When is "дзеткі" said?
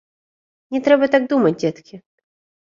1.61-1.95